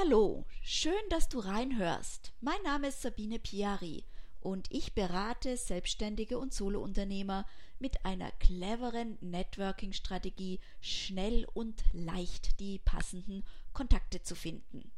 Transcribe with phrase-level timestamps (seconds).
[0.00, 2.32] Hallo, schön, dass du reinhörst.
[2.40, 4.04] Mein Name ist Sabine Piari
[4.40, 7.44] und ich berate Selbstständige und Solounternehmer
[7.80, 13.42] mit einer cleveren Networking-Strategie schnell und leicht die passenden
[13.72, 14.92] Kontakte zu finden.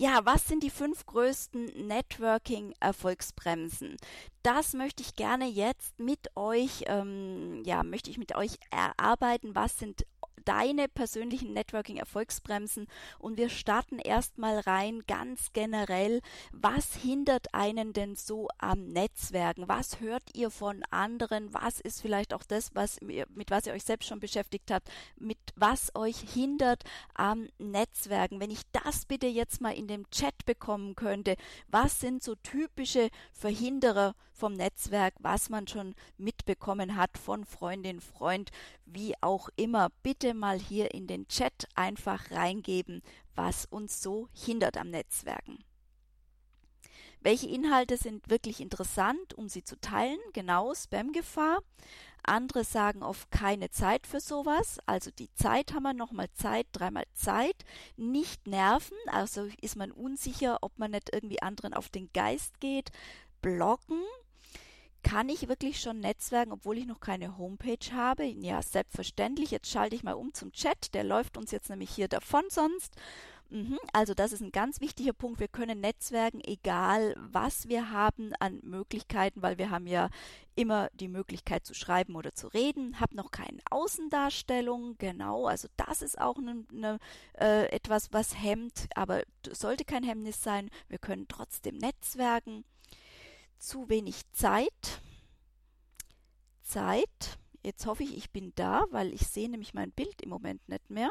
[0.00, 3.96] Ja, was sind die fünf größten Networking-Erfolgsbremsen?
[4.44, 9.56] Das möchte ich gerne jetzt mit euch, ähm, ja, möchte ich mit euch erarbeiten.
[9.56, 10.06] Was sind
[10.48, 16.22] deine persönlichen Networking-Erfolgsbremsen und wir starten erstmal rein ganz generell.
[16.52, 19.68] Was hindert einen denn so am Netzwerken?
[19.68, 21.52] Was hört ihr von anderen?
[21.52, 24.88] Was ist vielleicht auch das, was, mit was ihr euch selbst schon beschäftigt habt?
[25.18, 28.40] Mit was euch hindert am Netzwerken?
[28.40, 31.36] Wenn ich das bitte jetzt mal in dem Chat bekommen könnte,
[31.68, 38.50] was sind so typische Verhinderer vom Netzwerk, was man schon mitbekommen hat von Freundin, Freund,
[38.86, 39.90] wie auch immer?
[40.02, 43.02] Bitte mal hier in den Chat einfach reingeben,
[43.34, 45.64] was uns so hindert am Netzwerken.
[47.20, 50.18] Welche Inhalte sind wirklich interessant, um sie zu teilen?
[50.32, 51.58] Genau, Spam-Gefahr.
[52.22, 54.78] Andere sagen oft keine Zeit für sowas.
[54.86, 57.64] Also die Zeit haben wir nochmal Zeit, dreimal Zeit.
[57.96, 62.90] Nicht nerven, also ist man unsicher, ob man nicht irgendwie anderen auf den Geist geht.
[63.40, 64.02] Blocken,
[65.08, 68.24] kann ich wirklich schon netzwerken, obwohl ich noch keine Homepage habe?
[68.24, 69.50] Ja, selbstverständlich.
[69.50, 70.92] Jetzt schalte ich mal um zum Chat.
[70.92, 72.94] Der läuft uns jetzt nämlich hier davon sonst.
[73.48, 75.40] Mhm, also das ist ein ganz wichtiger Punkt.
[75.40, 80.10] Wir können netzwerken, egal was wir haben an Möglichkeiten, weil wir haben ja
[80.54, 83.00] immer die Möglichkeit zu schreiben oder zu reden.
[83.00, 85.46] Hab noch keine Außendarstellung, genau.
[85.46, 86.98] Also das ist auch eine, eine,
[87.40, 90.68] äh, etwas, was hemmt, aber sollte kein Hemmnis sein.
[90.90, 92.64] Wir können trotzdem netzwerken
[93.58, 95.00] zu wenig Zeit.
[96.62, 97.38] Zeit.
[97.62, 100.90] Jetzt hoffe ich, ich bin da, weil ich sehe nämlich mein Bild im Moment nicht
[100.90, 101.10] mehr.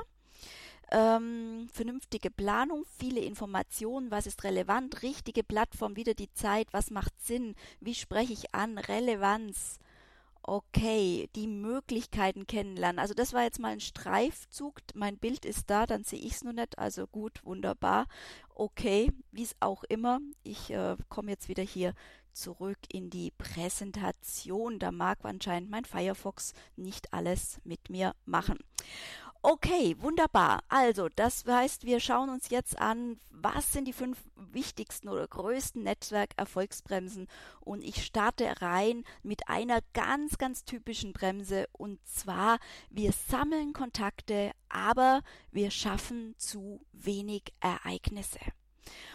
[0.90, 7.14] Ähm, vernünftige Planung, viele Informationen, was ist relevant, richtige Plattform, wieder die Zeit, was macht
[7.22, 9.80] Sinn, wie spreche ich an, Relevanz.
[10.50, 13.00] Okay, die Möglichkeiten kennenlernen.
[13.00, 14.80] Also das war jetzt mal ein Streifzug.
[14.96, 16.80] Mein Bild ist da, dann sehe ich es nur nicht.
[16.80, 18.08] Also gut, wunderbar.
[18.56, 20.22] Okay, wie es auch immer.
[20.44, 21.94] Ich äh, komme jetzt wieder hier
[22.32, 24.80] zurück in die Präsentation.
[24.80, 28.58] Da mag anscheinend mein Firefox nicht alles mit mir machen.
[29.50, 30.60] Okay, wunderbar.
[30.68, 35.84] Also, das heißt, wir schauen uns jetzt an, was sind die fünf wichtigsten oder größten
[35.84, 37.30] Netzwerkerfolgsbremsen.
[37.62, 41.68] Und ich starte rein mit einer ganz, ganz typischen Bremse.
[41.72, 42.60] Und zwar,
[42.90, 48.42] wir sammeln Kontakte, aber wir schaffen zu wenig Ereignisse.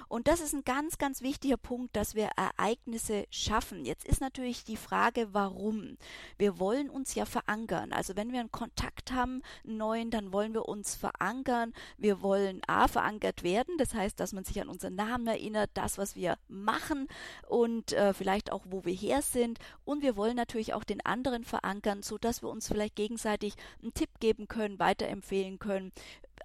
[0.09, 3.85] Und das ist ein ganz, ganz wichtiger Punkt, dass wir Ereignisse schaffen.
[3.85, 5.97] Jetzt ist natürlich die Frage, warum.
[6.39, 7.93] Wir wollen uns ja verankern.
[7.93, 11.73] Also wenn wir einen Kontakt haben, einen neuen, dann wollen wir uns verankern.
[11.97, 13.77] Wir wollen A, verankert werden.
[13.79, 17.09] Das heißt, dass man sich an unseren Namen erinnert, das, was wir machen
[17.49, 19.59] und äh, vielleicht auch, wo wir her sind.
[19.85, 23.95] Und wir wollen natürlich auch den anderen verankern, so dass wir uns vielleicht gegenseitig einen
[23.95, 25.93] Tipp geben können, weiterempfehlen können,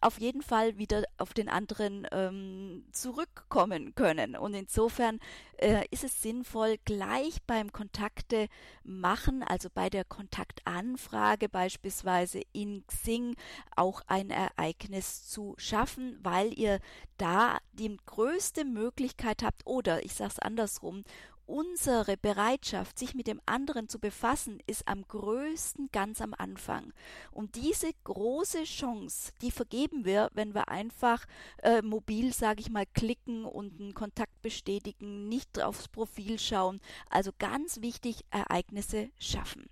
[0.01, 4.35] auf jeden Fall wieder auf den anderen ähm, zurückkommen können.
[4.35, 5.19] Und insofern
[5.57, 8.47] äh, ist es sinnvoll, gleich beim Kontakte
[8.83, 13.35] machen, also bei der Kontaktanfrage beispielsweise in Xing
[13.75, 16.79] auch ein Ereignis zu schaffen, weil ihr
[17.17, 21.03] da die größte Möglichkeit habt oder ich sage es andersrum,
[21.47, 26.93] unsere Bereitschaft, sich mit dem anderen zu befassen, ist am größten ganz am Anfang.
[27.31, 31.25] Und diese große Chance, die vergeben wir, wenn wir einfach
[31.63, 36.81] äh, mobil, sage ich mal, klicken und einen Kontakt bestätigen, nicht aufs Profil schauen.
[37.09, 39.69] Also ganz wichtig, Ereignisse schaffen.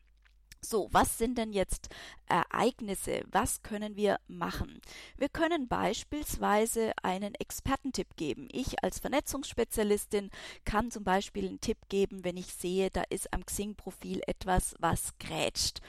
[0.65, 1.89] So, was sind denn jetzt
[2.27, 3.21] Ereignisse?
[3.31, 4.81] Was können wir machen?
[5.15, 8.47] Wir können beispielsweise einen Expertentipp geben.
[8.51, 10.31] Ich als Vernetzungsspezialistin
[10.65, 15.17] kann zum Beispiel einen Tipp geben, wenn ich sehe, da ist am Xing-Profil etwas, was
[15.19, 15.81] grätscht.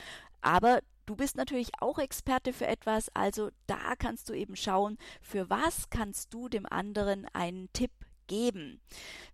[0.43, 5.49] Aber Du bist natürlich auch Experte für etwas, also da kannst du eben schauen, für
[5.49, 7.93] was kannst du dem anderen einen Tipp
[8.27, 8.81] geben.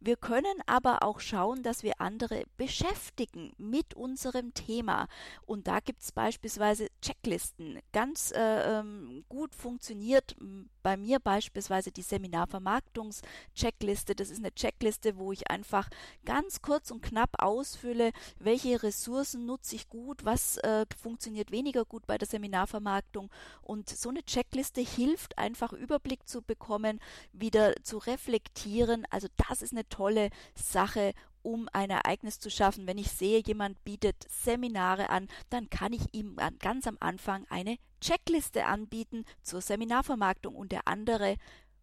[0.01, 5.07] Wir können aber auch schauen, dass wir andere beschäftigen mit unserem Thema.
[5.47, 7.79] Und da gibt es beispielsweise Checklisten.
[7.93, 10.35] Ganz äh, ähm, gut funktioniert
[10.83, 14.17] bei mir beispielsweise die Seminarvermarktungs-Checkliste.
[14.17, 15.89] Das ist eine Checkliste, wo ich einfach
[16.25, 18.11] ganz kurz und knapp ausfülle,
[18.41, 23.31] welche Ressourcen nutze ich gut, was äh, funktioniert weniger gut bei der Seminarvermarktung.
[23.61, 26.99] Und so eine Checkliste hilft einfach Überblick zu bekommen,
[27.33, 29.07] wieder zu reflektieren organisieren.
[29.11, 32.87] Also das ist eine tolle Sache, um ein Ereignis zu schaffen.
[32.87, 37.79] Wenn ich sehe, jemand bietet Seminare an, dann kann ich ihm ganz am Anfang eine
[38.01, 41.37] Checkliste anbieten zur Seminarvermarktung und der andere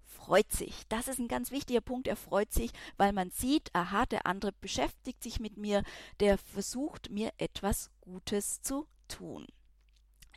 [0.04, 0.84] freut sich.
[0.90, 2.08] Das ist ein ganz wichtiger Punkt.
[2.08, 5.84] Er freut sich, weil man sieht, aha, der andere beschäftigt sich mit mir,
[6.20, 9.46] der versucht mir etwas Gutes zu tun.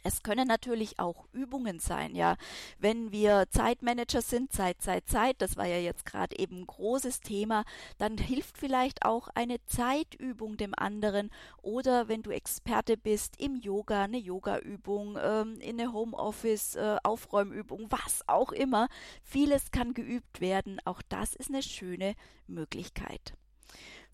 [0.02, 2.36] Es können natürlich auch Übungen sein, ja.
[2.78, 7.20] Wenn wir Zeitmanager sind, Zeit, Zeit, Zeit, das war ja jetzt gerade eben ein großes
[7.20, 7.64] Thema,
[7.98, 11.30] dann hilft vielleicht auch eine Zeitübung dem anderen
[11.62, 17.86] oder wenn du Experte bist im Yoga, eine Yogaübung, ähm, in eine Homeoffice, äh, Aufräumübung,
[17.90, 18.88] was auch immer.
[19.22, 20.80] Vieles kann geübt werden.
[20.84, 22.14] Auch das ist eine schöne
[22.46, 23.34] Möglichkeit.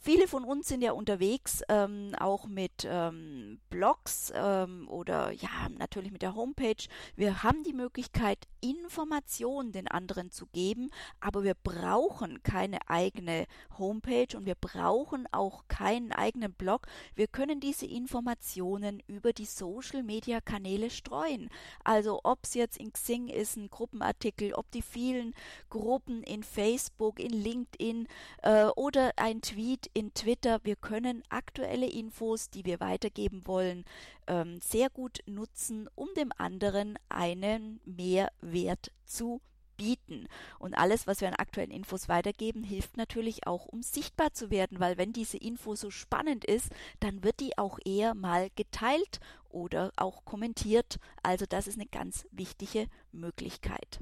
[0.00, 6.12] Viele von uns sind ja unterwegs, ähm, auch mit ähm, Blogs ähm, oder ja, natürlich
[6.12, 6.86] mit der Homepage.
[7.16, 10.90] Wir haben die Möglichkeit, Informationen den anderen zu geben,
[11.20, 13.46] aber wir brauchen keine eigene
[13.76, 16.86] Homepage und wir brauchen auch keinen eigenen Blog.
[17.14, 21.50] Wir können diese Informationen über die Social Media Kanäle streuen.
[21.82, 25.34] Also ob es jetzt in Xing ist, ein Gruppenartikel, ob die vielen
[25.70, 28.06] Gruppen in Facebook, in LinkedIn
[28.42, 30.60] äh, oder ein Tweet in Twitter.
[30.64, 33.84] Wir können aktuelle Infos, die wir weitergeben wollen,
[34.26, 39.40] ähm, sehr gut nutzen, um dem anderen einen Mehrwert zu
[39.78, 40.28] bieten.
[40.58, 44.80] Und alles, was wir an aktuellen Infos weitergeben, hilft natürlich auch, um sichtbar zu werden,
[44.80, 46.70] weil wenn diese Info so spannend ist,
[47.00, 50.98] dann wird die auch eher mal geteilt oder auch kommentiert.
[51.22, 54.00] Also das ist eine ganz wichtige Möglichkeit.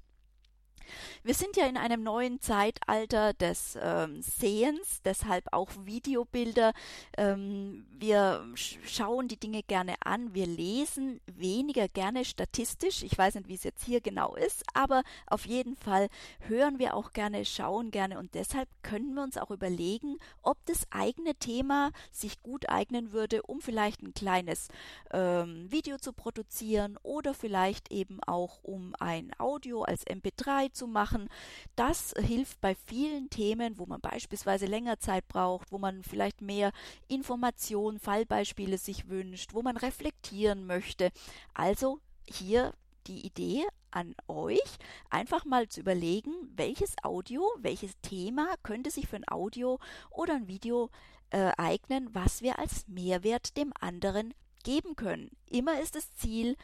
[1.22, 6.72] Wir sind ja in einem neuen Zeitalter des ähm, Sehens, deshalb auch Videobilder.
[7.16, 13.02] Ähm, wir schauen die Dinge gerne an, wir lesen weniger gerne statistisch.
[13.02, 16.08] Ich weiß nicht, wie es jetzt hier genau ist, aber auf jeden Fall
[16.40, 20.86] hören wir auch gerne, schauen gerne und deshalb können wir uns auch überlegen, ob das
[20.90, 24.68] eigene Thema sich gut eignen würde, um vielleicht ein kleines
[25.12, 31.28] ähm, Video zu produzieren oder vielleicht eben auch um ein Audio als MP3 zu machen.
[31.74, 36.72] Das hilft bei vielen Themen, wo man beispielsweise länger Zeit braucht, wo man vielleicht mehr
[37.08, 41.10] Informationen, Fallbeispiele sich wünscht, wo man reflektieren möchte.
[41.54, 42.74] Also hier
[43.06, 44.78] die Idee an euch,
[45.10, 49.78] einfach mal zu überlegen, welches Audio, welches Thema könnte sich für ein Audio
[50.10, 50.90] oder ein Video
[51.30, 55.30] äh, eignen, was wir als Mehrwert dem anderen geben können.
[55.48, 56.56] Immer ist das Ziel,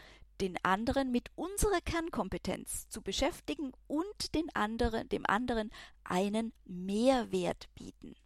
[0.42, 5.70] den anderen mit unserer Kernkompetenz zu beschäftigen und den anderen, dem anderen
[6.04, 8.16] einen Mehrwert bieten.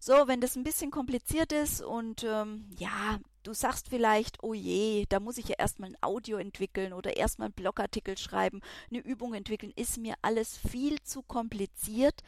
[0.00, 5.06] So, wenn das ein bisschen kompliziert ist und ähm, ja, du sagst vielleicht, oh je,
[5.08, 9.34] da muss ich ja erstmal ein Audio entwickeln oder erstmal einen Blogartikel schreiben, eine Übung
[9.34, 12.22] entwickeln, ist mir alles viel zu kompliziert,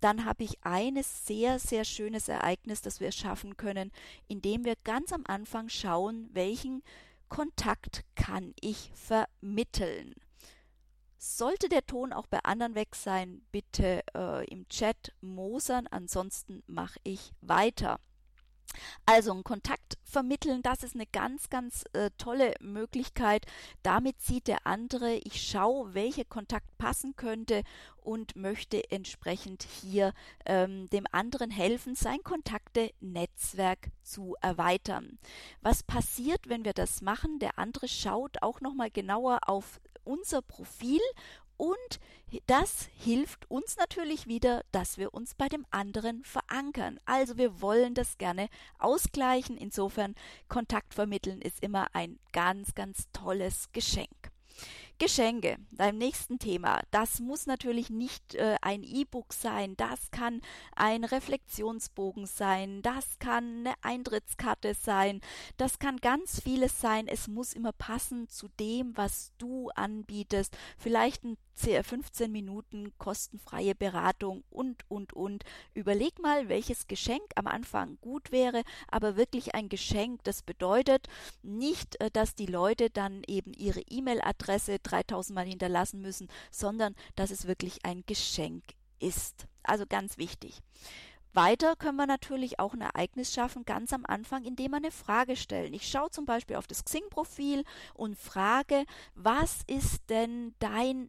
[0.00, 3.92] dann habe ich eines sehr, sehr schönes Ereignis, das wir schaffen können,
[4.28, 6.82] indem wir ganz am Anfang schauen, welchen
[7.32, 10.14] Kontakt kann ich vermitteln.
[11.16, 16.98] Sollte der Ton auch bei anderen weg sein, bitte äh, im Chat mosern, ansonsten mache
[17.04, 17.98] ich weiter.
[19.06, 23.46] Also ein Kontakt vermitteln, das ist eine ganz, ganz äh, tolle Möglichkeit.
[23.82, 27.62] Damit sieht der andere, ich schaue, welcher Kontakt passen könnte
[27.96, 30.12] und möchte entsprechend hier
[30.44, 35.18] ähm, dem anderen helfen, sein Kontakte-Netzwerk zu erweitern.
[35.60, 37.38] Was passiert, wenn wir das machen?
[37.38, 41.00] Der andere schaut auch nochmal genauer auf unser Profil
[41.62, 42.00] und
[42.48, 46.98] das hilft uns natürlich wieder, dass wir uns bei dem anderen verankern.
[47.04, 48.48] Also wir wollen das gerne
[48.80, 49.56] ausgleichen.
[49.56, 50.16] Insofern
[50.48, 54.31] Kontakt vermitteln ist immer ein ganz, ganz tolles Geschenk.
[55.02, 56.80] Geschenke, deinem nächsten Thema.
[56.92, 60.40] Das muss natürlich nicht äh, ein E-Book sein, das kann
[60.76, 65.20] ein Reflexionsbogen sein, das kann eine Eintrittskarte sein,
[65.56, 67.08] das kann ganz vieles sein.
[67.08, 70.56] Es muss immer passen zu dem, was du anbietest.
[70.78, 75.44] Vielleicht ein 15 Minuten kostenfreie Beratung und, und, und.
[75.74, 81.08] Überleg mal, welches Geschenk am Anfang gut wäre, aber wirklich ein Geschenk, das bedeutet
[81.42, 87.30] nicht, äh, dass die Leute dann eben ihre E-Mail-Adresse 3000 Mal hinterlassen müssen, sondern dass
[87.30, 88.64] es wirklich ein Geschenk
[89.00, 89.46] ist.
[89.62, 90.60] Also ganz wichtig.
[91.34, 95.34] Weiter können wir natürlich auch ein Ereignis schaffen, ganz am Anfang, indem wir eine Frage
[95.34, 95.72] stellen.
[95.72, 98.84] Ich schaue zum Beispiel auf das Xing-Profil und frage,
[99.14, 101.08] was ist denn dein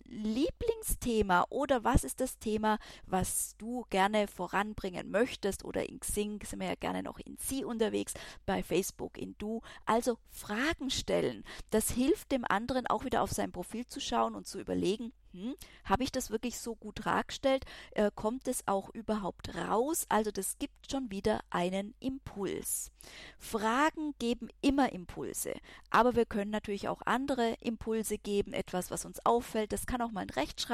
[0.84, 5.64] Lieblingsthema oder was ist das Thema, was du gerne voranbringen möchtest?
[5.64, 8.14] Oder in Xing sind wir ja gerne noch in Sie unterwegs,
[8.46, 9.62] bei Facebook in Du.
[9.86, 11.44] Also Fragen stellen.
[11.70, 15.56] Das hilft dem anderen auch wieder auf sein Profil zu schauen und zu überlegen, hm,
[15.86, 17.66] habe ich das wirklich so gut dargestellt?
[17.92, 20.06] Äh, kommt es auch überhaupt raus?
[20.08, 22.92] Also das gibt schon wieder einen Impuls.
[23.40, 25.56] Fragen geben immer Impulse,
[25.90, 29.74] aber wir können natürlich auch andere Impulse geben, etwas, was uns auffällt.
[29.74, 30.73] Das kann auch mal ein Rechtschreibfehler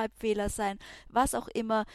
[0.50, 0.80] sein,
[1.10, 1.86] was auch immer.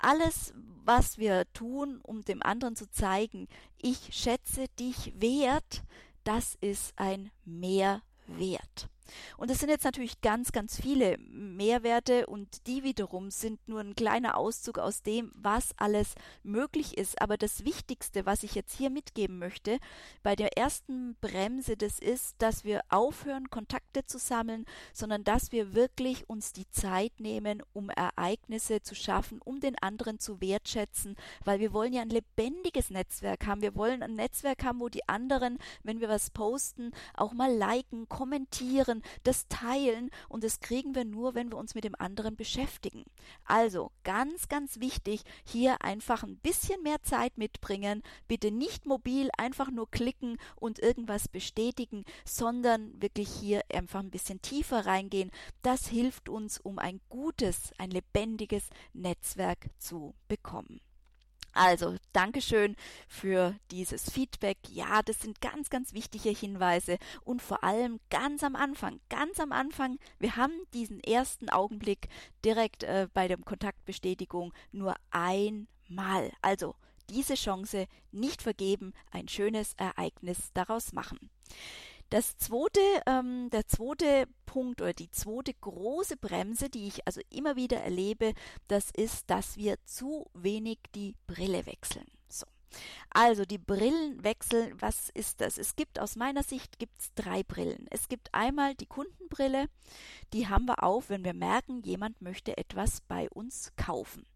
[0.00, 0.52] Alles,
[0.84, 5.82] was wir tun, um dem anderen zu zeigen, ich schätze dich wert,
[6.24, 8.88] das ist ein Mehrwert.
[9.36, 13.94] Und es sind jetzt natürlich ganz, ganz viele Mehrwerte und die wiederum sind nur ein
[13.94, 17.20] kleiner Auszug aus dem, was alles möglich ist.
[17.20, 19.78] Aber das Wichtigste, was ich jetzt hier mitgeben möchte,
[20.22, 25.74] bei der ersten Bremse, das ist, dass wir aufhören, Kontakte zu sammeln, sondern dass wir
[25.74, 31.60] wirklich uns die Zeit nehmen, um Ereignisse zu schaffen, um den anderen zu wertschätzen, weil
[31.60, 33.62] wir wollen ja ein lebendiges Netzwerk haben.
[33.62, 38.08] Wir wollen ein Netzwerk haben, wo die anderen, wenn wir was posten, auch mal liken,
[38.08, 42.36] kommentieren, anderen das teilen und das kriegen wir nur, wenn wir uns mit dem anderen
[42.36, 43.04] beschäftigen.
[43.44, 48.02] Also ganz, ganz wichtig, hier einfach ein bisschen mehr Zeit mitbringen.
[48.28, 54.42] Bitte nicht mobil einfach nur klicken und irgendwas bestätigen, sondern wirklich hier einfach ein bisschen
[54.42, 55.30] tiefer reingehen.
[55.62, 60.80] Das hilft uns, um ein gutes, ein lebendiges Netzwerk zu bekommen.
[61.54, 62.74] Also, Dankeschön
[63.06, 64.58] für dieses Feedback.
[64.68, 69.52] Ja, das sind ganz, ganz wichtige Hinweise und vor allem ganz am Anfang, ganz am
[69.52, 72.08] Anfang, wir haben diesen ersten Augenblick
[72.44, 76.32] direkt äh, bei der Kontaktbestätigung nur einmal.
[76.42, 76.74] Also,
[77.08, 81.30] diese Chance nicht vergeben, ein schönes Ereignis daraus machen.
[82.10, 87.56] Das zweite, ähm, der zweite Punkt oder die zweite große Bremse, die ich also immer
[87.56, 88.34] wieder erlebe,
[88.68, 92.06] das ist, dass wir zu wenig die Brille wechseln.
[92.28, 92.46] So.
[93.10, 95.58] Also die Brillen wechseln, was ist das?
[95.58, 97.86] Es gibt aus meiner Sicht gibt's drei Brillen.
[97.90, 99.66] Es gibt einmal die Kundenbrille,
[100.32, 104.26] die haben wir auf, wenn wir merken, jemand möchte etwas bei uns kaufen.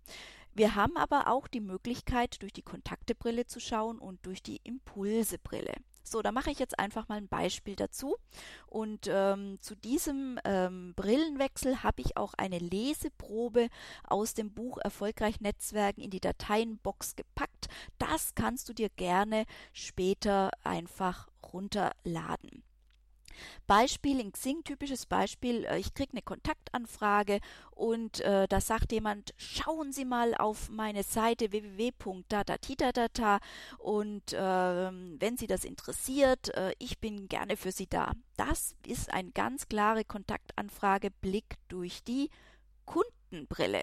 [0.54, 5.74] Wir haben aber auch die Möglichkeit, durch die Kontaktebrille zu schauen und durch die Impulsebrille.
[6.10, 8.16] So, da mache ich jetzt einfach mal ein Beispiel dazu.
[8.66, 13.68] Und ähm, zu diesem ähm, Brillenwechsel habe ich auch eine Leseprobe
[14.04, 17.68] aus dem Buch Erfolgreich Netzwerken in die Dateienbox gepackt.
[17.98, 22.62] Das kannst du dir gerne später einfach runterladen.
[23.66, 27.40] Beispiel in Xing, typisches Beispiel, äh, ich kriege eine Kontaktanfrage
[27.70, 33.38] und äh, da sagt jemand, schauen Sie mal auf meine Seite www.datatitadata
[33.78, 38.12] und äh, wenn Sie das interessiert, äh, ich bin gerne für Sie da.
[38.36, 42.30] Das ist eine ganz klare Kontaktanfrage, Blick durch die
[42.84, 43.82] Kundenbrille.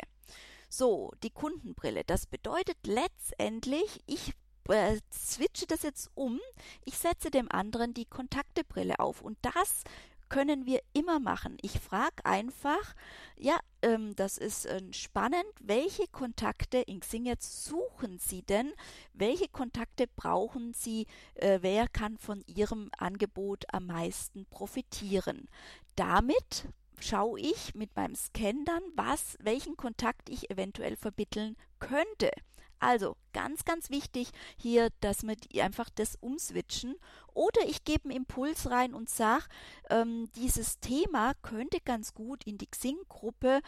[0.70, 2.04] So, die Kundenbrille.
[2.06, 4.34] Das bedeutet letztendlich, ich
[4.70, 6.40] äh, switche das jetzt um.
[6.84, 9.84] Ich setze dem anderen die Kontaktebrille auf und das
[10.30, 11.58] können wir immer machen.
[11.62, 12.96] Ich frage einfach,
[13.38, 18.74] ja, ähm, das ist äh, spannend, welche Kontakte in Xing jetzt suchen Sie denn?
[19.14, 21.08] Welche Kontakte brauchen Sie?
[21.36, 25.48] Äh, wer kann von Ihrem Angebot am meisten profitieren?
[25.96, 26.68] Damit
[27.00, 32.32] schaue ich mit meinem Scan dann, was, welchen Kontakt ich eventuell vermitteln könnte.
[32.80, 36.96] Also ganz, ganz wichtig hier, dass wir einfach das umswitchen.
[37.34, 39.46] Oder ich gebe einen Impuls rein und sage,
[39.90, 43.62] ähm, dieses Thema könnte ganz gut in die Xing-Gruppe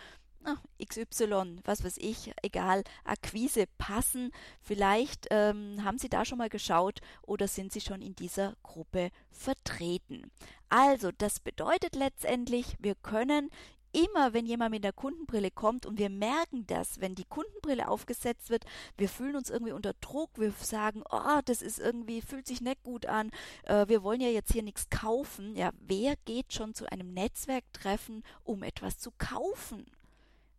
[0.83, 4.31] XY, was weiß ich, egal, Akquise passen.
[4.61, 9.09] Vielleicht ähm, haben Sie da schon mal geschaut oder sind Sie schon in dieser Gruppe
[9.31, 10.31] vertreten.
[10.69, 13.49] Also, das bedeutet letztendlich, wir können
[13.97, 18.49] immer, wenn jemand mit der Kundenbrille kommt und wir merken das, wenn die Kundenbrille aufgesetzt
[18.49, 18.65] wird,
[18.97, 22.83] wir fühlen uns irgendwie unter Druck, wir sagen, oh, das ist irgendwie, fühlt sich nicht
[22.83, 23.31] gut an,
[23.63, 25.55] äh, wir wollen ja jetzt hier nichts kaufen.
[25.55, 29.85] Ja, wer geht schon zu einem Netzwerktreffen, um etwas zu kaufen?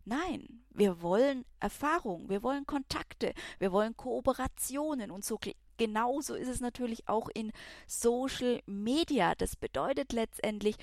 [0.05, 5.37] Nein, wir wollen Erfahrung, wir wollen Kontakte, wir wollen Kooperationen und so
[5.79, 7.51] genauso ist es natürlich auch in
[7.87, 9.33] Social Media.
[9.33, 10.75] Das bedeutet letztendlich,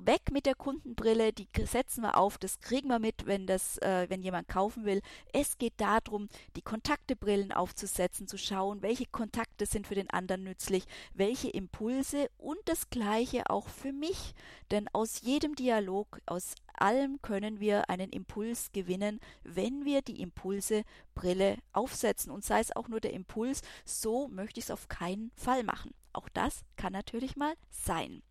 [0.00, 4.06] weg mit der Kundenbrille, die setzen wir auf, das kriegen wir mit, wenn das, äh,
[4.08, 5.00] wenn jemand kaufen will.
[5.32, 10.84] Es geht darum, die Kontaktebrillen aufzusetzen, zu schauen, welche Kontakte sind für den anderen nützlich,
[11.14, 14.34] welche Impulse und das gleiche auch für mich.
[14.70, 21.58] Denn aus jedem Dialog, aus allem können wir einen Impuls gewinnen, wenn wir die Impulsebrille
[21.72, 22.30] aufsetzen.
[22.30, 25.92] Und sei es auch nur der Impuls, so möchte ich es auf keinen Fall machen.
[26.12, 28.22] Auch das kann natürlich mal sein.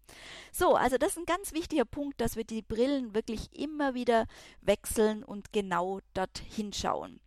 [0.52, 4.26] So, also das ist ein ganz wichtiger Punkt, dass wir die Brillen wirklich immer wieder
[4.62, 7.20] wechseln und genau dort hinschauen.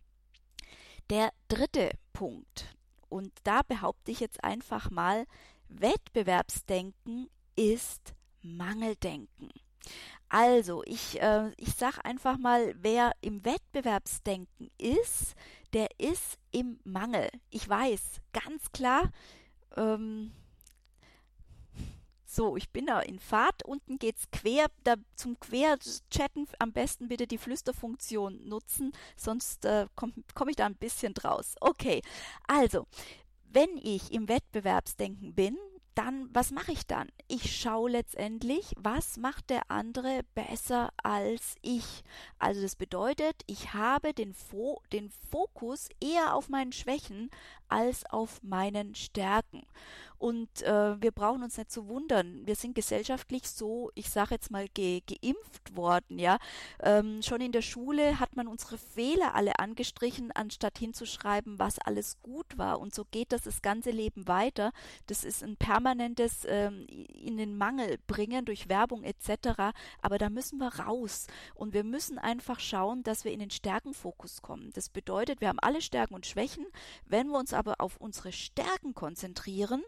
[1.09, 2.75] Der dritte Punkt,
[3.07, 5.25] und da behaupte ich jetzt einfach mal,
[5.69, 9.49] Wettbewerbsdenken ist Mangeldenken.
[10.29, 15.35] Also, ich, äh, ich sage einfach mal, wer im Wettbewerbsdenken ist,
[15.73, 17.29] der ist im Mangel.
[17.49, 19.11] Ich weiß, ganz klar,
[19.75, 20.31] ähm,
[22.31, 27.25] so, ich bin da in Fahrt, unten geht's quer, da zum Querchatten am besten bitte
[27.25, 31.55] die Flüsterfunktion nutzen, sonst äh, komme komm ich da ein bisschen draus.
[31.59, 32.03] Okay,
[32.47, 32.85] also,
[33.51, 35.57] wenn ich im Wettbewerbsdenken bin,
[35.95, 37.09] dann, was mache ich dann?
[37.27, 42.03] Ich schaue letztendlich, was macht der andere besser als ich.
[42.37, 47.29] Also das bedeutet, ich habe den, Fo den Fokus eher auf meinen Schwächen
[47.67, 49.63] als auf meinen Stärken.
[50.19, 52.45] Und äh, wir brauchen uns nicht zu wundern.
[52.45, 56.19] Wir sind gesellschaftlich so, ich sage jetzt mal, ge geimpft worden.
[56.19, 56.37] Ja,
[56.83, 62.21] ähm, schon in der Schule hat man unsere Fehler alle angestrichen, anstatt hinzuschreiben, was alles
[62.21, 62.81] gut war.
[62.81, 64.73] Und so geht das das ganze Leben weiter.
[65.07, 69.73] Das ist ein permanentes ähm, in den Mangel bringen durch Werbung etc.
[70.01, 74.41] Aber da müssen wir raus und wir müssen einfach schauen, dass wir in den Stärkenfokus
[74.41, 74.71] kommen.
[74.73, 76.65] Das bedeutet, wir haben alle Stärken und Schwächen.
[77.05, 79.81] Wenn wir uns aber auf unsere Stärken konzentrieren,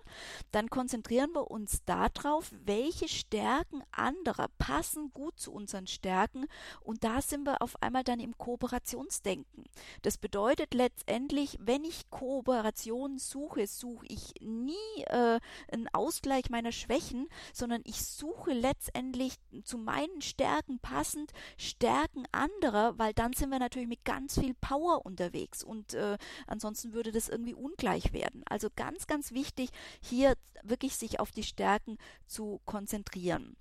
[0.52, 6.46] dann konzentrieren wir uns darauf, welche Stärken anderer passen gut zu unseren Stärken
[6.82, 9.66] und da sind wir auf einmal dann im Kooperationsdenken.
[10.02, 15.40] Das bedeutet letztendlich, wenn ich Kooperation suche, suche ich nie äh,
[15.72, 23.14] einen Ausgleich meiner Schwächen, sondern ich suche letztendlich zu meinen Stärken passend Stärken anderer, weil
[23.14, 26.18] dann sind wir natürlich mit ganz viel Power unterwegs und äh,
[26.48, 28.44] ansonsten würde das irgendwie ungleich werden.
[28.50, 29.70] Also ganz, ganz wichtig,
[30.12, 31.98] hier wirklich sich auf die Stärken
[32.28, 33.58] zu konzentrieren.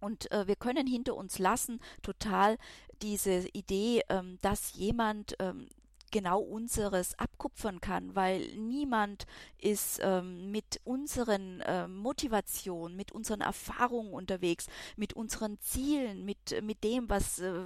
[0.00, 2.58] Und äh, wir können hinter uns lassen total
[3.00, 5.68] diese Idee, ähm, dass jemand ähm,
[6.14, 9.26] genau unseres abkupfern kann, weil niemand
[9.58, 16.84] ist ähm, mit unseren äh, Motivationen, mit unseren Erfahrungen unterwegs, mit unseren Zielen, mit, mit
[16.84, 17.64] dem, was, äh,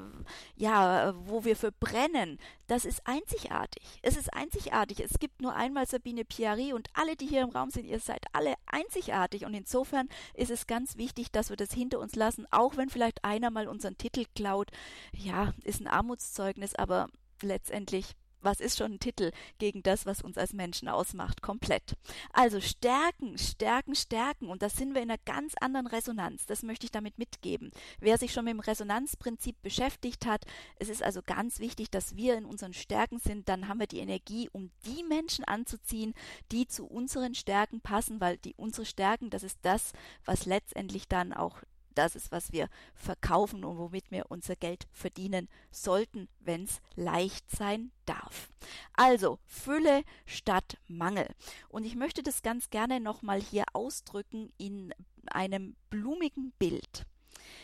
[0.57, 2.39] ja, wo wir verbrennen.
[2.69, 3.83] Das ist einzigartig.
[4.01, 5.01] Es ist einzigartig.
[5.01, 8.25] Es gibt nur einmal Sabine Piari und alle, die hier im Raum sind, ihr seid
[8.33, 9.45] alle einzigartig.
[9.45, 13.25] Und insofern ist es ganz wichtig, dass wir das hinter uns lassen, auch wenn vielleicht
[13.25, 14.71] einer mal unseren Titel klaut.
[15.13, 17.09] Ja, ist ein Armutszeugnis, aber
[17.43, 21.43] letztendlich was ist schon ein Titel gegen das, was uns als Menschen ausmacht?
[21.43, 21.97] Komplett.
[22.33, 24.49] Also stärken, stärken, stärken.
[24.49, 26.47] Und da sind wir in einer ganz anderen Resonanz.
[26.47, 27.71] Das möchte ich damit mitgeben.
[28.01, 30.45] Wer sich schon mit dem Resonanzprinzip beschäftigt hat,
[30.77, 33.49] es ist also ganz wichtig, dass wir in unseren Stärken sind.
[33.49, 36.15] Dann haben wir die Energie, um die Menschen anzuziehen,
[36.53, 39.93] die zu unseren Stärken passen, weil die unsere Stärken, das ist das,
[40.25, 41.63] was letztendlich dann auch
[41.99, 47.51] das ist, was wir verkaufen und womit wir unser Geld verdienen sollten, wenn es leicht
[47.51, 48.51] sein darf.
[48.93, 51.29] Also Fülle statt Mangel.
[51.69, 54.95] Und ich möchte das ganz gerne nochmal hier ausdrücken in
[55.27, 57.05] einem blumigen Bild.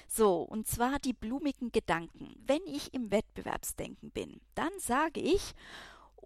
[0.09, 2.35] So, und zwar die blumigen Gedanken.
[2.44, 5.55] Wenn ich im Wettbewerbsdenken bin, dann sage ich,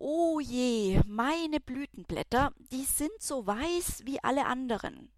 [0.01, 5.11] Oh je, meine Blütenblätter, die sind so weiß wie alle anderen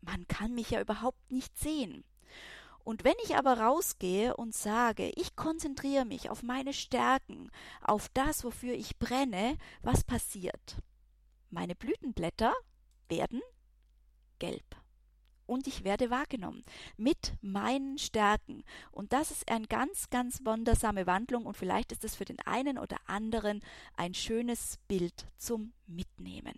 [0.00, 2.04] man kann mich ja überhaupt nicht sehen.
[2.86, 8.44] Und wenn ich aber rausgehe und sage, ich konzentriere mich auf meine Stärken, auf das,
[8.44, 10.76] wofür ich brenne, was passiert?
[11.50, 12.54] Meine Blütenblätter
[13.08, 13.42] werden
[14.38, 14.76] gelb.
[15.46, 16.64] Und ich werde wahrgenommen
[16.96, 18.64] mit meinen Stärken.
[18.92, 21.46] Und das ist eine ganz, ganz wundersame Wandlung.
[21.46, 23.62] Und vielleicht ist es für den einen oder anderen
[23.96, 26.54] ein schönes Bild zum Mitnehmen.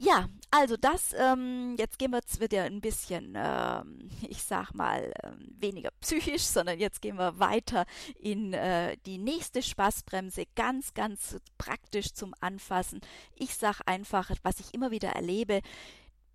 [0.00, 5.12] Ja, also das, ähm, jetzt gehen wir jetzt wieder ein bisschen, ähm, ich sag mal,
[5.24, 7.84] ähm, weniger psychisch, sondern jetzt gehen wir weiter
[8.14, 13.00] in äh, die nächste Spaßbremse, ganz, ganz praktisch zum Anfassen.
[13.34, 15.62] Ich sag einfach, was ich immer wieder erlebe,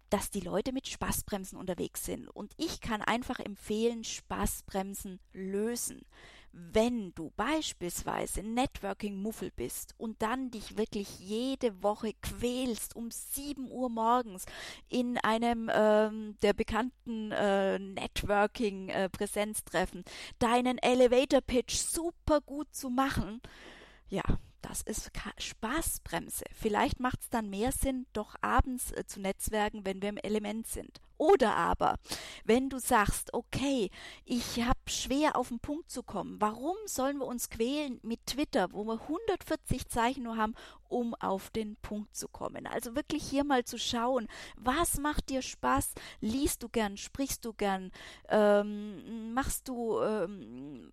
[0.10, 2.28] dass die Leute mit Spaßbremsen unterwegs sind.
[2.28, 6.06] Und ich kann einfach empfehlen, Spaßbremsen lösen
[6.54, 13.90] wenn du beispielsweise Networking-Muffel bist und dann dich wirklich jede Woche quälst um 7 Uhr
[13.90, 14.46] morgens
[14.88, 20.04] in einem ähm, der bekannten äh, Networking-Präsenztreffen, äh,
[20.38, 23.42] deinen Elevator-Pitch super gut zu machen,
[24.10, 24.22] ja,
[24.64, 26.46] das ist Spaßbremse.
[26.54, 30.68] Vielleicht macht es dann mehr Sinn, doch abends äh, zu netzwerken, wenn wir im Element
[30.68, 31.02] sind.
[31.18, 32.00] Oder aber,
[32.44, 33.90] wenn du sagst, okay,
[34.26, 38.74] ich habe schwer auf den Punkt zu kommen, warum sollen wir uns quälen mit Twitter,
[38.74, 40.56] wo wir 140 Zeichen nur haben,
[40.90, 42.68] um auf den Punkt zu kommen?
[42.68, 45.94] Also wirklich hier mal zu schauen, was macht dir Spaß?
[46.20, 47.92] Liest du gern, sprichst du gern,
[48.30, 50.90] ähm, machst du ähm,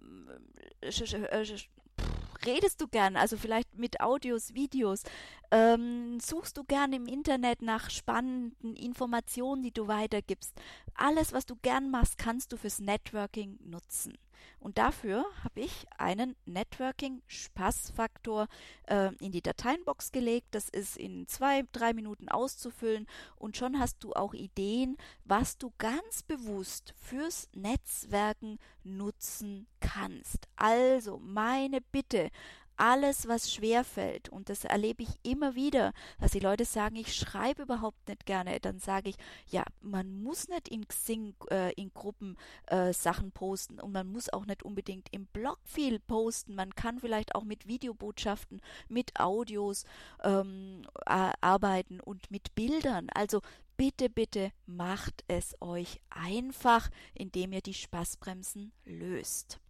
[2.46, 5.02] redest du gern, also vielleicht mit Audios, Videos,
[5.50, 10.52] ähm, suchst du gern im Internet nach spannenden Informationen, die du weitergibst.
[10.94, 14.16] Alles, was du gern machst, kannst du fürs Networking nutzen.
[14.58, 18.46] Und dafür habe ich einen Networking-Spaßfaktor
[18.86, 20.48] äh, in die Dateienbox gelegt.
[20.52, 25.72] Das ist in zwei, drei Minuten auszufüllen und schon hast du auch Ideen, was du
[25.78, 30.48] ganz bewusst fürs Netzwerken nutzen kannst.
[30.56, 32.30] Also meine Bitte,
[32.80, 37.14] alles, was schwer fällt, und das erlebe ich immer wieder, dass die Leute sagen, ich
[37.14, 39.16] schreibe überhaupt nicht gerne, dann sage ich,
[39.48, 44.32] ja, man muss nicht in Xing, äh, in Gruppen äh, Sachen posten und man muss
[44.32, 46.54] auch nicht unbedingt im Blog viel posten.
[46.54, 49.84] Man kann vielleicht auch mit Videobotschaften, mit Audios
[50.22, 53.08] ähm, arbeiten und mit Bildern.
[53.14, 53.42] Also
[53.76, 59.60] bitte, bitte macht es euch einfach, indem ihr die Spaßbremsen löst.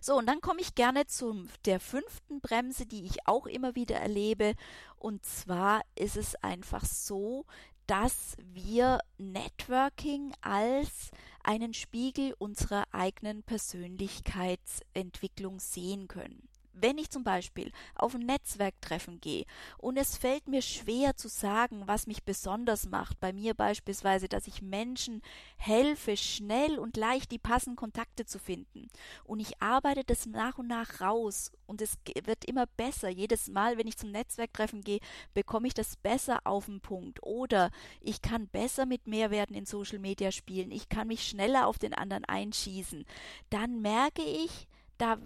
[0.00, 3.96] So, und dann komme ich gerne zu der fünften Bremse, die ich auch immer wieder
[3.96, 4.54] erlebe.
[4.98, 7.46] Und zwar ist es einfach so,
[7.86, 11.10] dass wir Networking als
[11.42, 19.44] einen Spiegel unserer eigenen Persönlichkeitsentwicklung sehen können wenn ich zum Beispiel auf ein Netzwerktreffen gehe
[19.78, 24.46] und es fällt mir schwer zu sagen, was mich besonders macht, bei mir beispielsweise, dass
[24.46, 25.22] ich Menschen
[25.56, 28.88] helfe, schnell und leicht die passenden Kontakte zu finden
[29.24, 33.08] und ich arbeite das nach und nach raus und es wird immer besser.
[33.08, 35.00] Jedes Mal, wenn ich zum Netzwerktreffen gehe,
[35.32, 39.98] bekomme ich das besser auf den Punkt oder ich kann besser mit Mehrwerten in Social
[39.98, 43.04] Media spielen, ich kann mich schneller auf den anderen einschießen.
[43.50, 45.18] Dann merke ich, da,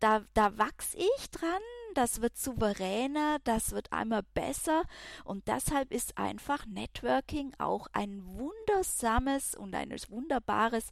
[0.00, 1.62] da, da wachs ich dran,
[1.94, 4.84] das wird souveräner, das wird einmal besser
[5.24, 10.88] und deshalb ist einfach Networking auch ein wundersames und ein wunderbares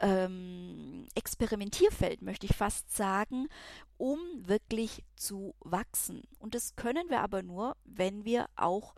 [0.00, 3.48] ähm, Experimentierfeld, möchte ich fast sagen,
[3.96, 6.22] um wirklich zu wachsen.
[6.38, 8.94] Und das können wir aber nur, wenn wir auch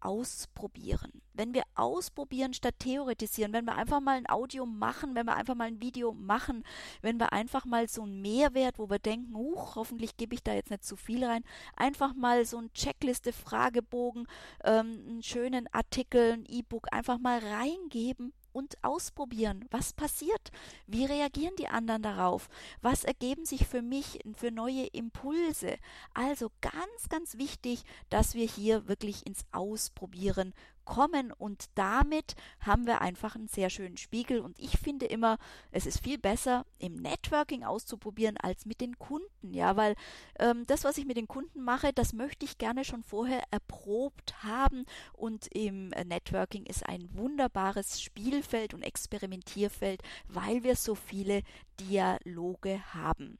[0.00, 1.22] ausprobieren.
[1.34, 5.54] Wenn wir ausprobieren statt theoretisieren, wenn wir einfach mal ein Audio machen, wenn wir einfach
[5.54, 6.64] mal ein Video machen,
[7.02, 10.52] wenn wir einfach mal so einen Mehrwert, wo wir denken, huch, hoffentlich gebe ich da
[10.52, 11.44] jetzt nicht zu viel rein,
[11.76, 14.26] einfach mal so ein Checkliste, Fragebogen,
[14.64, 19.66] ähm, einen schönen Artikel, ein E-Book einfach mal reingeben und ausprobieren.
[19.70, 20.50] Was passiert?
[20.86, 22.48] Wie reagieren die anderen darauf?
[22.82, 25.76] Was ergeben sich für mich für neue Impulse?
[26.14, 33.00] Also ganz, ganz wichtig, dass wir hier wirklich ins Ausprobieren kommen und damit haben wir
[33.00, 35.38] einfach einen sehr schönen Spiegel und ich finde immer,
[35.70, 39.94] es ist viel besser im Networking auszuprobieren als mit den Kunden, ja, weil
[40.38, 44.42] ähm, das, was ich mit den Kunden mache, das möchte ich gerne schon vorher erprobt
[44.42, 51.42] haben und im Networking ist ein wunderbares Spielfeld und Experimentierfeld, weil wir so viele
[51.78, 53.38] Dialoge haben.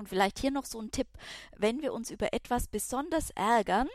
[0.00, 1.08] Und vielleicht hier noch so ein Tipp,
[1.58, 3.86] wenn wir uns über etwas besonders ärgern,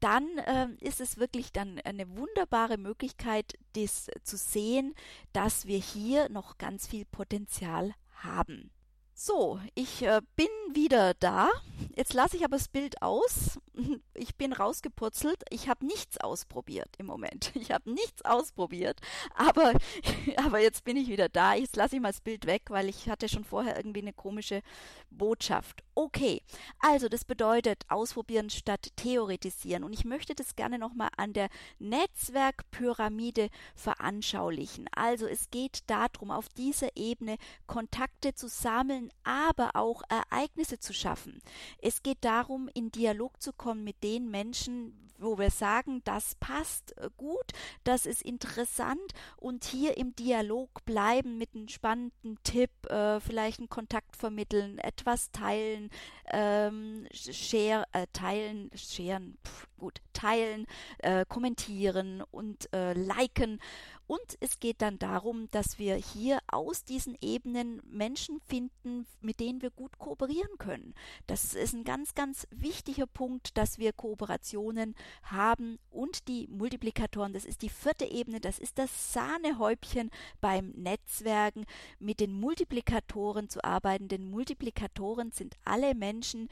[0.00, 4.94] dann äh, ist es wirklich dann eine wunderbare Möglichkeit, das zu sehen,
[5.32, 8.70] dass wir hier noch ganz viel Potenzial haben.
[9.14, 11.48] So, ich äh, bin wieder da.
[11.96, 13.58] Jetzt lasse ich aber das Bild aus.
[14.14, 15.42] Ich bin rausgepurzelt.
[15.50, 17.52] Ich habe nichts ausprobiert im Moment.
[17.66, 19.00] Ich habe nichts ausprobiert.
[19.34, 19.72] Aber,
[20.36, 21.54] aber jetzt bin ich wieder da.
[21.54, 24.62] Jetzt lasse ich mal das Bild weg, weil ich hatte schon vorher irgendwie eine komische
[25.10, 25.82] Botschaft.
[25.94, 26.42] Okay,
[26.78, 29.84] also das bedeutet ausprobieren statt theoretisieren.
[29.84, 34.88] Und ich möchte das gerne nochmal an der Netzwerkpyramide veranschaulichen.
[34.94, 37.36] Also es geht darum, auf dieser Ebene
[37.66, 41.40] Kontakte zu sammeln, aber auch Ereignisse zu schaffen.
[41.78, 46.34] Es geht darum, in Dialog zu kommen zusammenkommen mit den Menschen, wo wir sagen, das
[46.36, 47.52] passt äh, gut,
[47.84, 53.70] das ist interessant und hier im Dialog bleiben mit einem spannenden Tipp, äh, vielleicht einen
[53.70, 55.90] Kontakt vermitteln, etwas teilen,
[56.30, 60.66] ähm, share, äh, teilen, pff, gut, teilen,
[60.98, 63.58] äh, kommentieren und äh, liken
[64.06, 69.62] und es geht dann darum, dass wir hier aus diesen Ebenen Menschen finden, mit denen
[69.62, 70.94] wir gut kooperieren können.
[71.26, 77.32] Das ist ein ganz, ganz wichtiger Punkt, dass wir Kooperationen haben und die Multiplikatoren.
[77.32, 81.66] Das ist die vierte Ebene, das ist das Sahnehäubchen beim Netzwerken,
[81.98, 84.06] mit den Multiplikatoren zu arbeiten.
[84.06, 86.48] Denn Multiplikatoren sind alle Menschen,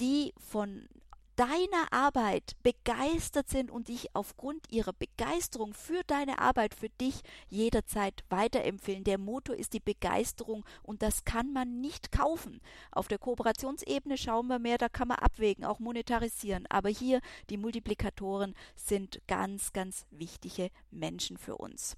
[0.00, 0.88] die von
[1.36, 8.24] deiner Arbeit begeistert sind und dich aufgrund ihrer Begeisterung für deine Arbeit für dich jederzeit
[8.28, 9.04] weiterempfehlen.
[9.04, 12.60] Der Motor ist die Begeisterung und das kann man nicht kaufen.
[12.90, 16.66] Auf der Kooperationsebene schauen wir mehr, da kann man abwägen, auch monetarisieren.
[16.68, 17.20] Aber hier
[17.50, 21.96] die Multiplikatoren sind ganz, ganz wichtige Menschen für uns.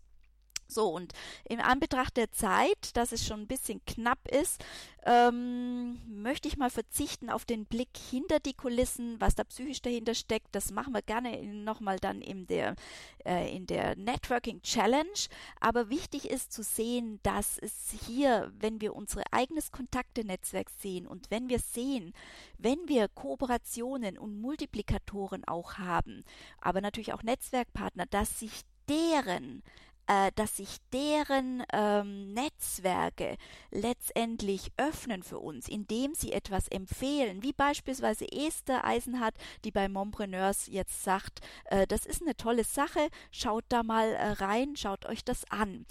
[0.68, 1.12] So, und
[1.44, 4.64] in Anbetracht der Zeit, dass es schon ein bisschen knapp ist,
[5.06, 10.14] ähm, möchte ich mal verzichten auf den Blick hinter die Kulissen, was da psychisch dahinter
[10.14, 10.48] steckt.
[10.52, 12.74] Das machen wir gerne nochmal dann in der,
[13.24, 15.28] äh, in der Networking Challenge.
[15.60, 21.30] Aber wichtig ist zu sehen, dass es hier, wenn wir unsere eigenes Kontakte-Netzwerk sehen und
[21.30, 22.12] wenn wir sehen,
[22.58, 26.24] wenn wir Kooperationen und Multiplikatoren auch haben,
[26.60, 29.62] aber natürlich auch Netzwerkpartner, dass sich deren
[30.06, 33.36] äh, dass sich deren ähm, Netzwerke
[33.70, 40.66] letztendlich öffnen für uns, indem sie etwas empfehlen, wie beispielsweise Esther Eisenhardt, die bei Mompreneurs
[40.68, 45.24] jetzt sagt, äh, das ist eine tolle Sache, schaut da mal äh, rein, schaut euch
[45.24, 45.86] das an.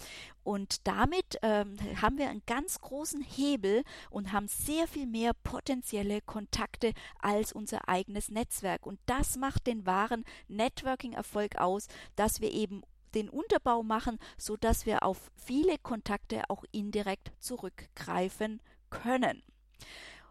[0.46, 6.22] Und damit ähm, haben wir einen ganz großen Hebel und haben sehr viel mehr potenzielle
[6.22, 8.86] Kontakte als unser eigenes Netzwerk.
[8.86, 12.84] Und das macht den wahren Networking-Erfolg aus, dass wir eben
[13.16, 19.44] den Unterbau machen, so dass wir auf viele Kontakte auch indirekt zurückgreifen können.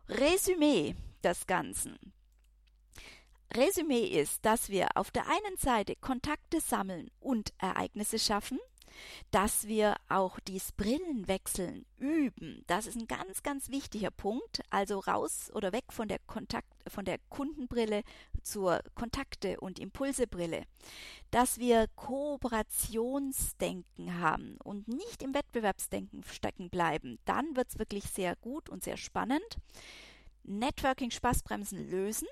[0.08, 1.98] Resümee des Ganzen.
[3.56, 8.58] Resümee ist, dass wir auf der einen Seite Kontakte sammeln und Ereignisse schaffen,
[9.30, 12.64] dass wir auch dies Brillenwechseln üben.
[12.66, 14.62] Das ist ein ganz, ganz wichtiger Punkt.
[14.70, 18.02] Also raus oder weg von der Kontakt, von der Kundenbrille
[18.42, 20.64] zur Kontakte- und Impulsebrille.
[21.30, 27.18] Dass wir Kooperationsdenken haben und nicht im Wettbewerbsdenken stecken bleiben.
[27.24, 29.58] Dann wird es wirklich sehr gut und sehr spannend.
[30.44, 32.28] Networking Spaßbremsen lösen.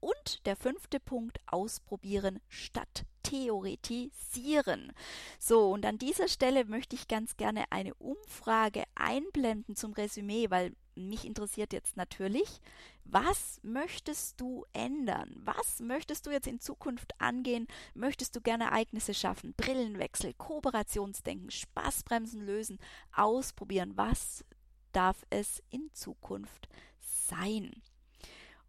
[0.00, 4.92] Und der fünfte Punkt, ausprobieren statt theoretisieren.
[5.38, 10.74] So, und an dieser Stelle möchte ich ganz gerne eine Umfrage einblenden zum Resümee, weil
[10.96, 12.60] mich interessiert jetzt natürlich,
[13.04, 15.32] was möchtest du ändern?
[15.36, 17.68] Was möchtest du jetzt in Zukunft angehen?
[17.94, 22.78] Möchtest du gerne Ereignisse schaffen, Brillenwechsel, Kooperationsdenken, Spaßbremsen lösen,
[23.14, 23.92] ausprobieren?
[23.96, 24.44] Was
[24.92, 26.68] darf es in Zukunft
[27.00, 27.70] sein?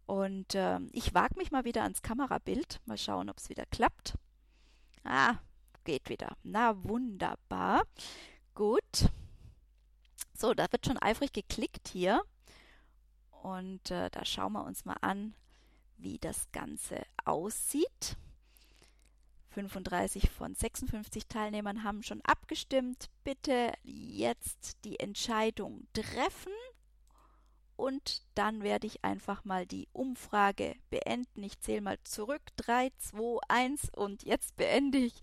[0.06, 2.80] Und äh, ich wage mich mal wieder ans Kamerabild.
[2.86, 4.14] Mal schauen, ob es wieder klappt.
[5.04, 5.36] Ah,
[5.84, 6.36] geht wieder.
[6.42, 7.84] Na, wunderbar.
[8.54, 9.10] Gut.
[10.34, 12.22] So, da wird schon eifrig geklickt hier.
[13.42, 15.34] Und äh, da schauen wir uns mal an,
[15.98, 18.16] wie das Ganze aussieht.
[19.50, 23.10] 35 von 56 Teilnehmern haben schon abgestimmt.
[23.24, 26.52] Bitte jetzt die Entscheidung treffen
[27.76, 31.42] und dann werde ich einfach mal die Umfrage beenden.
[31.42, 32.42] Ich zähle mal zurück.
[32.56, 35.14] 3, 2, 1 und jetzt beende ich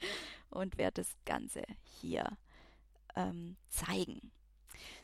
[0.49, 1.63] und werde das Ganze
[2.01, 2.37] hier
[3.15, 4.31] ähm, zeigen.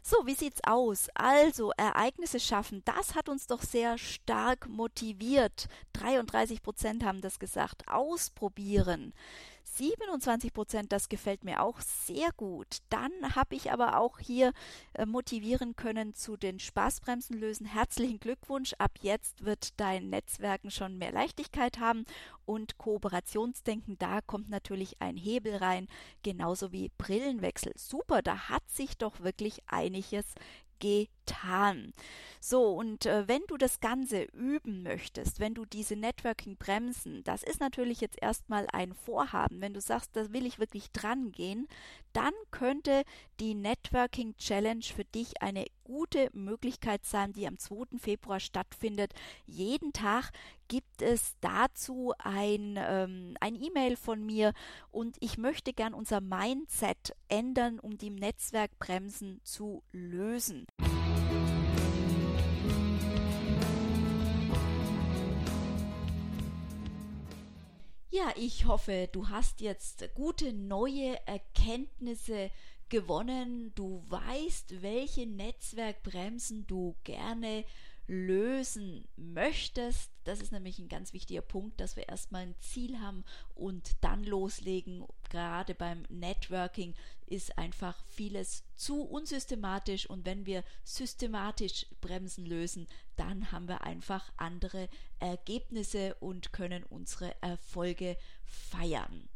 [0.02, 1.10] So, wie sieht's aus?
[1.16, 5.68] Also, Ereignisse schaffen, das hat uns doch sehr stark motiviert.
[5.94, 7.88] 33 Prozent haben das gesagt.
[7.88, 9.14] Ausprobieren.
[9.78, 12.78] 27 Prozent, das gefällt mir auch sehr gut.
[12.90, 14.54] Dann habe ich aber auch hier
[14.94, 17.66] äh, motivieren können zu den Spaßbremsen lösen.
[17.66, 18.74] Herzlichen Glückwunsch.
[18.78, 22.06] Ab jetzt wird dein Netzwerken schon mehr Leichtigkeit haben
[22.46, 23.98] und Kooperationsdenken.
[23.98, 25.88] Da kommt natürlich ein Hebel rein,
[26.24, 27.74] genauso wie Brillenwechsel.
[27.76, 30.26] Super, da hat sich doch wirklich einiges
[31.26, 31.94] getan.
[32.40, 37.60] So, und äh, wenn du das Ganze üben möchtest, wenn du diese Networking-Bremsen, das ist
[37.60, 41.68] natürlich jetzt erstmal ein Vorhaben, wenn du sagst, da will ich wirklich dran gehen,
[42.14, 43.04] dann könnte
[43.40, 47.98] die Networking Challenge für dich eine gute Möglichkeit sein, die am 2.
[47.98, 49.14] Februar stattfindet.
[49.48, 50.32] Jeden Tag
[50.68, 54.54] gibt es dazu ein ähm, ein E-Mail von mir
[54.92, 60.66] und ich möchte gern unser Mindset ändern, um die Netzwerkbremsen zu lösen.
[68.16, 72.50] Ja, ich hoffe, du hast jetzt gute neue Erkenntnisse
[72.88, 73.74] gewonnen.
[73.76, 77.66] Du weißt, welche Netzwerkbremsen du gerne
[78.08, 80.15] lösen möchtest.
[80.26, 84.24] Das ist nämlich ein ganz wichtiger Punkt, dass wir erstmal ein Ziel haben und dann
[84.24, 85.06] loslegen.
[85.30, 86.96] Gerade beim Networking
[87.28, 94.32] ist einfach vieles zu unsystematisch und wenn wir systematisch Bremsen lösen, dann haben wir einfach
[94.36, 99.30] andere Ergebnisse und können unsere Erfolge feiern.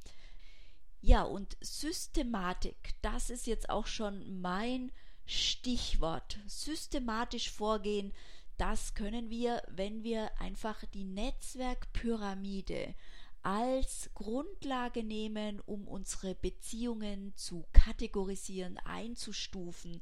[1.02, 4.91] Ja, und Systematik, das ist jetzt auch schon mein
[5.25, 6.39] Stichwort.
[6.47, 8.12] Systematisch vorgehen,
[8.60, 12.93] das können wir, wenn wir einfach die Netzwerkpyramide
[13.41, 20.02] als Grundlage nehmen, um unsere Beziehungen zu kategorisieren, einzustufen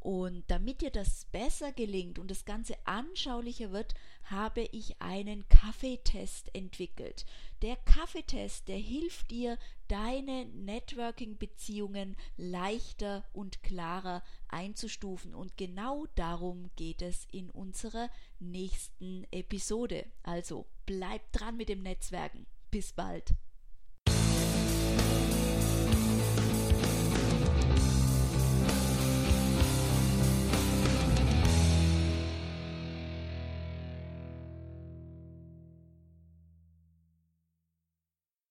[0.00, 6.54] und damit dir das besser gelingt und das Ganze anschaulicher wird, habe ich einen Kaffeetest
[6.54, 7.26] entwickelt.
[7.60, 9.58] Der Kaffeetest, der hilft dir,
[9.88, 15.34] deine Networking-Beziehungen leichter und klarer einzustufen.
[15.34, 18.08] Und genau darum geht es in unserer
[18.38, 20.06] nächsten Episode.
[20.22, 22.46] Also bleib dran mit dem Netzwerken.
[22.70, 23.34] Bis bald.